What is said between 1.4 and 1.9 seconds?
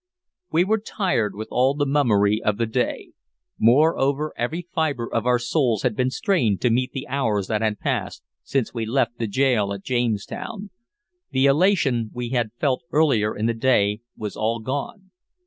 all the